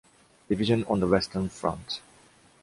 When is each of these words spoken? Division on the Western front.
Division 0.49 0.83
on 0.87 0.99
the 0.99 1.05
Western 1.05 1.47
front. 1.47 2.01